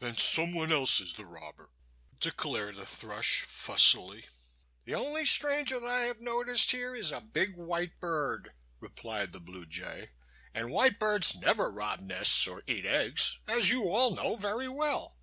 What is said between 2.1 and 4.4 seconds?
declared the thrush fussily.